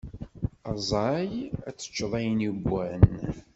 [0.71, 1.31] Aẓay,
[1.67, 3.01] ad tteččeḍ ayen yewwan!